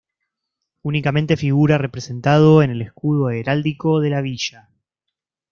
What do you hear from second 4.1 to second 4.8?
villa.